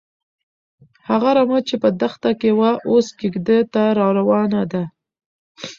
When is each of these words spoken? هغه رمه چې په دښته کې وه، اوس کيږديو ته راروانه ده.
هغه 1.07 1.29
رمه 1.37 1.59
چې 1.67 1.75
په 1.83 1.89
دښته 2.01 2.31
کې 2.39 2.49
وه، 2.59 2.71
اوس 2.91 3.07
کيږديو 3.19 3.69
ته 3.73 3.83
راروانه 3.99 4.61
ده. 4.71 4.83